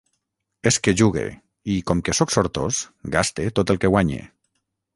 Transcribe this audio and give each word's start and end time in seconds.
És 0.69 0.79
que 0.85 0.93
jugue; 1.01 1.25
i, 1.75 1.75
com 1.91 2.01
que 2.07 2.17
sóc 2.21 2.33
sortós, 2.37 2.81
gaste 3.17 3.49
tot 3.61 3.75
el 3.75 3.83
que 3.85 3.93
guanye. 3.97 4.27